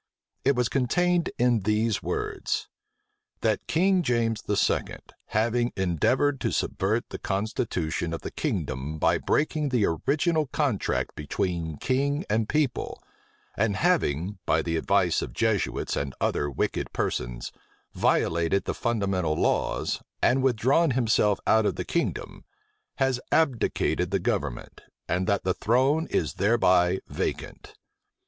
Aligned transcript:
It 0.43 0.55
was 0.55 0.67
contained 0.67 1.29
in 1.37 1.59
these 1.59 2.01
words: 2.01 2.67
"That 3.41 3.67
King 3.67 4.01
James 4.01 4.41
II., 4.49 4.79
having 5.27 5.71
endeavored 5.77 6.41
to 6.41 6.51
subvert 6.51 7.09
the 7.09 7.19
constitution 7.19 8.11
of 8.11 8.21
the 8.23 8.31
kingdom 8.31 8.97
by 8.97 9.19
breaking 9.19 9.69
the 9.69 9.85
original 9.85 10.47
contract 10.47 11.13
between 11.13 11.77
king 11.77 12.25
and 12.31 12.49
people; 12.49 12.99
and 13.55 13.75
having, 13.75 14.39
by 14.47 14.63
the 14.63 14.75
advice 14.75 15.21
of 15.21 15.33
Jesuits 15.33 15.95
and 15.95 16.15
other 16.19 16.49
wicked 16.49 16.91
persons, 16.93 17.51
violated 17.93 18.63
the 18.63 18.73
fundamental 18.73 19.35
laws, 19.35 20.01
and 20.19 20.41
withdrawn 20.41 20.89
himself 20.89 21.39
out 21.45 21.67
of 21.67 21.75
the 21.75 21.85
kingdom; 21.85 22.43
has 22.95 23.19
abdicated 23.31 24.09
the 24.09 24.17
government, 24.17 24.81
and 25.07 25.27
that 25.27 25.43
the 25.43 25.53
throne 25.53 26.07
is 26.09 26.33
thereby 26.33 27.01
vacant." 27.07 27.75